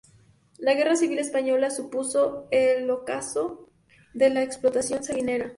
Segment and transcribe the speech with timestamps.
[0.57, 3.69] La guerra civil española supuso el ocaso
[4.15, 5.47] de la explotación salinera.